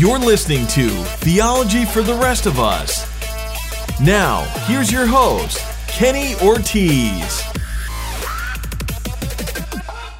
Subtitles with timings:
[0.00, 0.88] You're listening to
[1.18, 3.04] Theology for the Rest of Us.
[4.00, 7.42] Now, here's your host, Kenny Ortiz.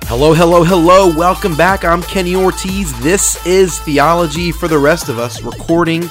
[0.04, 1.16] Hello, hello, hello.
[1.16, 1.82] Welcome back.
[1.86, 2.92] I'm Kenny Ortiz.
[3.00, 6.02] This is Theology for the Rest of Us, recording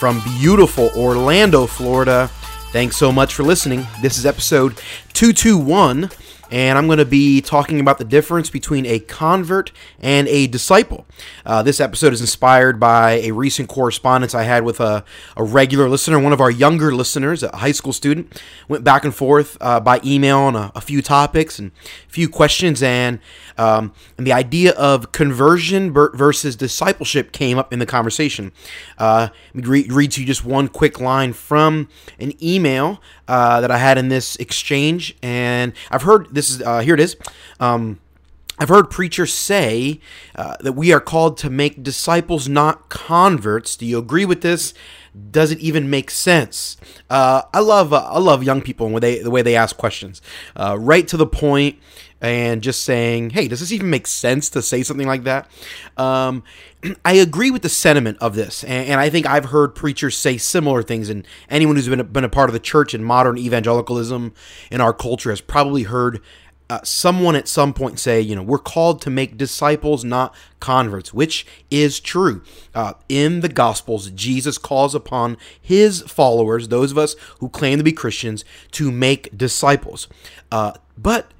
[0.00, 2.28] from beautiful Orlando, Florida.
[2.72, 3.86] Thanks so much for listening.
[4.00, 4.78] This is episode
[5.12, 6.10] 221
[6.52, 11.06] and I'm going to be talking about the difference between a convert and a disciple.
[11.46, 15.02] Uh, this episode is inspired by a recent correspondence I had with a,
[15.34, 18.38] a, regular listener, one of our younger listeners, a high school student.
[18.68, 21.72] Went back and forth uh, by email on a, a, few topics and
[22.06, 23.18] a few questions, and
[23.56, 28.52] um, and the idea of conversion versus discipleship came up in the conversation.
[28.98, 31.88] Uh, let me read, read to you just one quick line from
[32.18, 36.80] an email uh, that I had in this exchange, and I've heard this is uh,
[36.80, 37.16] here it is.
[37.60, 38.00] Um,
[38.58, 40.00] I've heard preachers say
[40.36, 43.76] uh, that we are called to make disciples, not converts.
[43.76, 44.74] Do you agree with this?
[45.30, 46.76] Does it even make sense?
[47.10, 50.22] Uh, I love uh, I love young people and the way they ask questions,
[50.56, 51.78] uh, right to the point,
[52.22, 55.50] and just saying, "Hey, does this even make sense to say something like that?"
[55.98, 56.42] Um,
[57.04, 60.38] I agree with the sentiment of this, and, and, I think I've heard preachers say
[60.38, 61.10] similar things.
[61.10, 64.32] And anyone who's been a, been a part of the church and modern evangelicalism
[64.70, 66.22] in our culture has probably heard
[66.72, 71.12] uh, someone at some point say, you know, we're called to make disciples, not converts,
[71.12, 72.42] which is true.
[72.74, 77.84] Uh, in the Gospels, Jesus calls upon his followers, those of us who claim to
[77.84, 80.08] be Christians, to make disciples.
[80.50, 81.32] Uh, but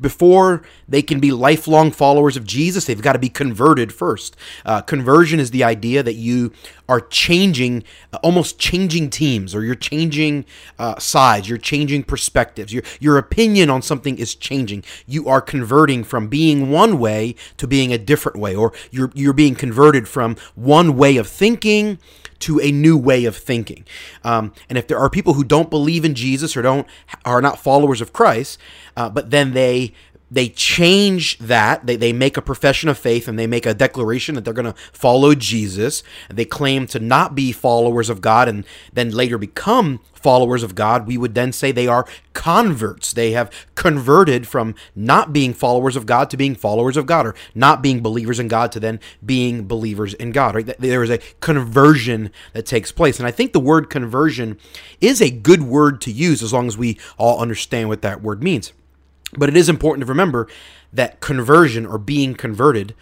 [0.00, 4.36] before they can be lifelong followers of Jesus, they've got to be converted first.
[4.64, 6.52] Uh, conversion is the idea that you
[6.88, 10.44] are changing, uh, almost changing teams, or you're changing
[10.78, 12.72] uh, sides, you're changing perspectives.
[12.72, 14.84] Your your opinion on something is changing.
[15.06, 19.32] You are converting from being one way to being a different way, or you're you're
[19.32, 21.98] being converted from one way of thinking
[22.40, 23.84] to a new way of thinking.
[24.24, 26.86] Um, and if there are people who don't believe in Jesus or don't
[27.24, 28.58] are not followers of Christ,
[28.96, 29.92] uh, but then they
[30.30, 31.86] they change that.
[31.86, 34.72] They, they make a profession of faith and they make a declaration that they're going
[34.72, 36.02] to follow Jesus.
[36.28, 41.06] They claim to not be followers of God and then later become followers of God.
[41.06, 43.12] We would then say they are converts.
[43.12, 47.34] They have converted from not being followers of God to being followers of God or
[47.54, 50.78] not being believers in God to then being believers in God, right?
[50.78, 53.20] There is a conversion that takes place.
[53.20, 54.58] And I think the word conversion
[55.00, 58.42] is a good word to use as long as we all understand what that word
[58.42, 58.72] means.
[59.32, 60.48] But it is important to remember
[60.92, 62.94] that conversion or being converted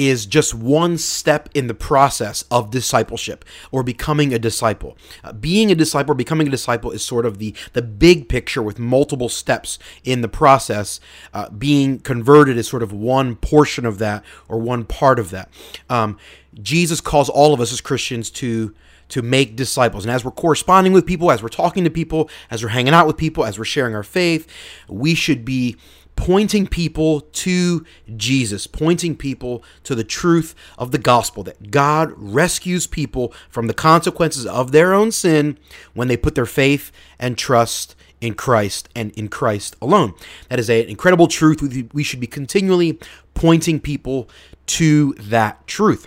[0.00, 4.96] is just one step in the process of discipleship or becoming a disciple.
[5.22, 8.62] Uh, being a disciple or becoming a disciple is sort of the, the big picture
[8.62, 11.00] with multiple steps in the process.
[11.34, 15.50] Uh, being converted is sort of one portion of that or one part of that.
[15.90, 16.16] Um,
[16.62, 18.74] Jesus calls all of us as Christians to
[19.10, 20.04] to make disciples.
[20.04, 23.08] And as we're corresponding with people, as we're talking to people, as we're hanging out
[23.08, 24.46] with people, as we're sharing our faith,
[24.88, 25.76] we should be
[26.20, 27.82] pointing people to
[28.14, 33.74] Jesus, pointing people to the truth of the gospel that God rescues people from the
[33.74, 35.58] consequences of their own sin
[35.94, 40.12] when they put their faith and trust in Christ and in Christ alone.
[40.50, 41.62] That is an incredible truth.
[41.94, 43.00] We should be continually
[43.32, 44.28] pointing people
[44.66, 46.06] to that truth.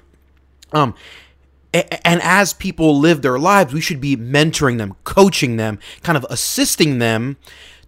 [0.73, 0.93] Um,
[1.73, 6.25] and as people live their lives, we should be mentoring them, coaching them, kind of
[6.29, 7.37] assisting them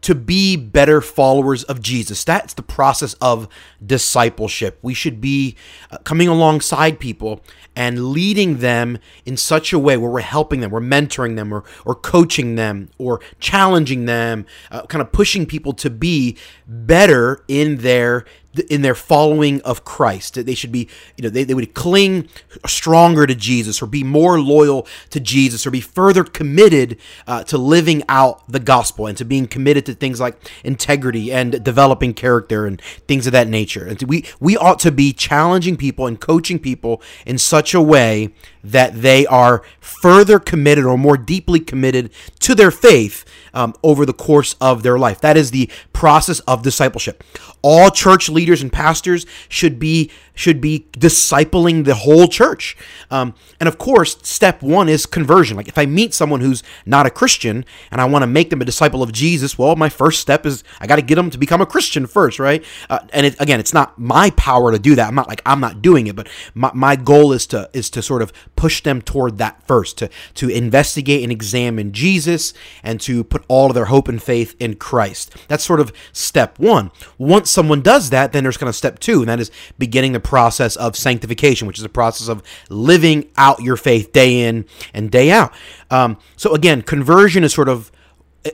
[0.05, 2.23] to be better followers of Jesus.
[2.23, 3.47] That's the process of
[3.83, 4.77] discipleship.
[4.83, 5.55] We should be
[5.89, 7.41] uh, coming alongside people
[7.75, 11.63] and leading them in such a way where we're helping them, we're mentoring them, or,
[11.85, 17.77] or coaching them, or challenging them, uh, kind of pushing people to be better in
[17.77, 18.25] their
[18.59, 20.45] in their following of Christ.
[20.45, 22.29] They should be, you know, they, they would cling
[22.65, 27.57] stronger to Jesus or be more loyal to Jesus or be further committed uh, to
[27.57, 32.65] living out the gospel and to being committed to things like integrity and developing character
[32.65, 33.85] and things of that nature.
[33.85, 38.33] And we, we ought to be challenging people and coaching people in such a way
[38.71, 44.13] that they are further committed or more deeply committed to their faith um, over the
[44.13, 45.21] course of their life.
[45.21, 47.23] That is the process of discipleship.
[47.61, 52.75] All church leaders and pastors should be should be discipling the whole church.
[53.09, 55.55] Um, and of course, step one is conversion.
[55.55, 58.61] Like if I meet someone who's not a Christian and I want to make them
[58.61, 61.37] a disciple of Jesus, well, my first step is I got to get them to
[61.37, 62.63] become a Christian first, right?
[62.89, 65.07] Uh, and it, again, it's not my power to do that.
[65.07, 68.01] I'm not like I'm not doing it, but my, my goal is to is to
[68.01, 72.53] sort of push them toward that first, to, to investigate and examine Jesus
[72.83, 75.35] and to put all of their hope and faith in Christ.
[75.47, 76.91] That's sort of step one.
[77.17, 80.19] Once someone does that, then there's kind of step two, and that is beginning the
[80.19, 85.11] process of sanctification, which is a process of living out your faith day in and
[85.11, 85.53] day out.
[85.91, 87.91] Um, so again, conversion is sort of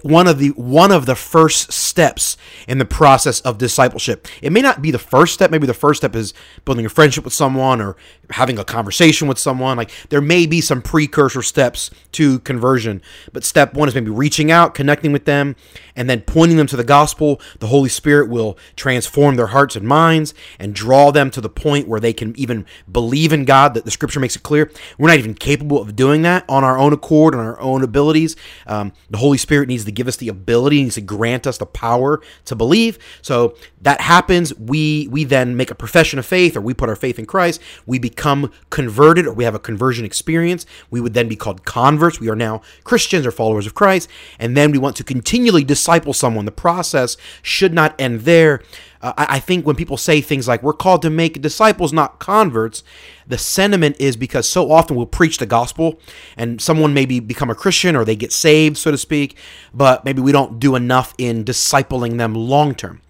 [0.04, 4.28] one of the one of the first steps in the process of discipleship.
[4.42, 5.52] It may not be the first step.
[5.52, 6.34] Maybe the first step is
[6.66, 7.96] building a friendship with someone or
[8.32, 9.78] having a conversation with someone.
[9.78, 13.02] Like there may be some precursor steps to conversion,
[13.34, 15.56] but step one is maybe reaching out, connecting with them,
[15.96, 17.42] and then pointing them to the gospel.
[17.60, 21.88] The Holy Spirit will transform their hearts and minds and draw them to the point
[21.88, 23.74] where they can even believe in God.
[23.74, 26.78] That the Scripture makes it clear we're not even capable of doing that on our
[26.78, 28.36] own accord, on our own abilities.
[28.68, 31.48] Um, the Holy Spirit needs needs to give us the ability, he needs to grant
[31.48, 32.98] us the power to believe.
[33.22, 34.56] So that happens.
[34.58, 37.62] We we then make a profession of faith, or we put our faith in Christ.
[37.86, 40.66] We become converted, or we have a conversion experience.
[40.90, 42.20] We would then be called converts.
[42.20, 46.14] We are now Christians or followers of Christ, and then we want to continually disciple
[46.14, 46.46] someone.
[46.46, 48.62] The process should not end there.
[49.02, 52.20] Uh, I, I think when people say things like "we're called to make disciples, not
[52.20, 52.84] converts,"
[53.28, 56.00] the sentiment is because so often we'll preach the gospel,
[56.38, 59.36] and someone maybe become a Christian or they get saved, so to speak,
[59.74, 63.02] but maybe we don't do enough in discipling them long term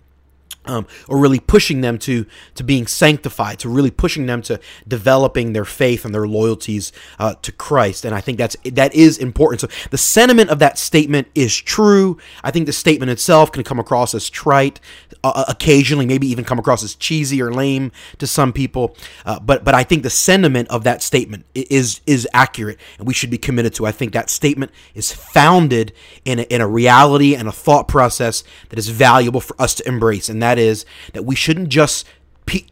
[0.66, 2.26] um, or really pushing them to
[2.56, 7.34] to being sanctified, to really pushing them to developing their faith and their loyalties uh,
[7.42, 8.06] to Christ.
[8.06, 9.62] And I think that's that is important.
[9.62, 12.18] So the sentiment of that statement is true.
[12.44, 14.80] I think the statement itself can come across as trite,
[15.24, 18.96] uh, uh occasionally maybe even come across as cheesy or lame to some people.
[19.26, 23.14] Uh, but but I think the sentiment of that statement is is accurate, and we
[23.16, 23.88] should be committed to.
[23.88, 25.92] I think that statement is founded
[26.24, 29.88] in a, in a reality and a thought process that is valuable for us to
[29.88, 32.06] embrace, and that that is that we shouldn't just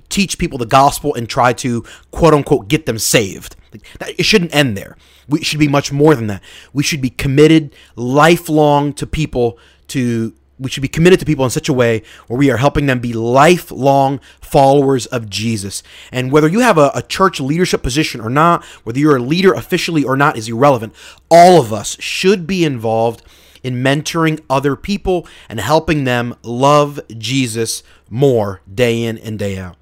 [0.10, 3.56] teach people the gospel and try to quote unquote get them saved.
[4.02, 4.98] It shouldn't end there.
[5.30, 6.42] We should be much more than that.
[6.74, 9.58] We should be committed lifelong to people
[9.90, 12.86] to we should be committed to people in such a way where we are helping
[12.86, 15.82] them be lifelong followers of Jesus.
[16.12, 19.54] And whether you have a, a, church leadership position or not, whether you're a leader
[19.54, 20.94] officially or not, is irrelevant.
[21.32, 23.24] All of us should be involved
[23.64, 29.79] in mentoring other people and helping them love Jesus more day in and day out.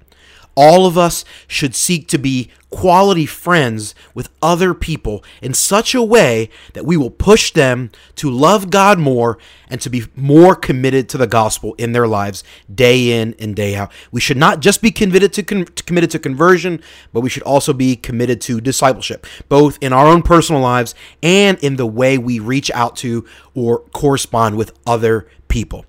[0.60, 6.02] All of us should seek to be quality friends with other people in such a
[6.02, 9.38] way that we will push them to love God more
[9.70, 12.42] and to be more committed to the gospel in their lives
[12.74, 13.92] day in and day out.
[14.10, 16.82] We should not just be committed to con- committed to conversion,
[17.12, 21.56] but we should also be committed to discipleship, both in our own personal lives and
[21.60, 23.24] in the way we reach out to
[23.54, 25.86] or correspond with other people.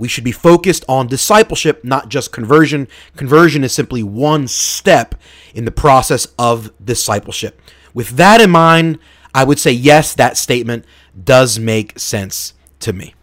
[0.00, 2.88] We should be focused on discipleship, not just conversion.
[3.16, 5.14] Conversion is simply one step
[5.54, 7.60] in the process of discipleship.
[7.92, 8.98] With that in mind,
[9.34, 10.86] I would say yes, that statement
[11.22, 13.14] does make sense to me.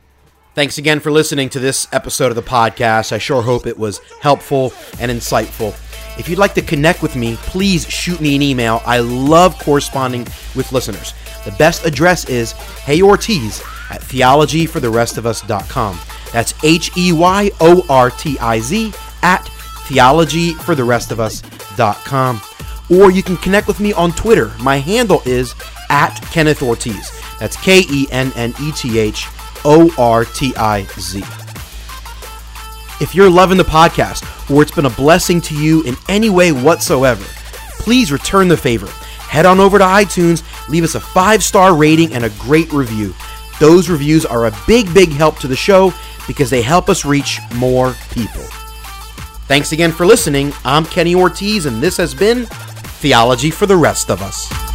[0.53, 3.11] Thanks again for listening to this episode of the podcast.
[3.11, 5.73] I sure hope it was helpful and insightful.
[6.19, 8.83] If you'd like to connect with me, please shoot me an email.
[8.85, 11.15] I love corresponding with listeners.
[11.43, 15.99] The best address is heyortiz at theologyfortherestofus.com.
[16.31, 18.93] That's H E Y O R T I Z
[19.23, 19.49] at
[19.87, 22.41] theologyfortherestofus.com.
[22.89, 24.51] Or you can connect with me on Twitter.
[24.59, 25.55] My handle is
[25.89, 27.11] at Kenneth Ortiz.
[27.39, 29.27] That's K E N N E T H
[29.65, 31.23] O R T I Z.
[32.99, 36.51] If you're loving the podcast or it's been a blessing to you in any way
[36.51, 37.23] whatsoever,
[37.73, 38.87] please return the favor.
[38.87, 43.13] Head on over to iTunes, leave us a five star rating and a great review.
[43.59, 45.93] Those reviews are a big, big help to the show
[46.27, 48.43] because they help us reach more people.
[49.47, 50.51] Thanks again for listening.
[50.65, 52.45] I'm Kenny Ortiz, and this has been
[52.99, 54.66] Theology for the Rest of Us.